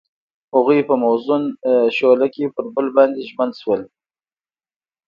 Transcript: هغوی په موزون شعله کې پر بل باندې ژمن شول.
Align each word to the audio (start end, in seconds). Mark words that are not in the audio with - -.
هغوی 0.55 0.79
په 0.89 0.93
موزون 1.03 1.43
شعله 1.95 2.27
کې 2.33 2.53
پر 2.55 2.65
بل 2.75 2.87
باندې 2.97 3.27
ژمن 3.29 3.49
شول. 3.61 3.81